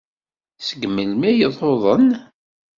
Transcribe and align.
Seg 0.67 0.81
melmi 0.89 1.25
ay 1.29 1.39
tuḍen? 1.59 2.07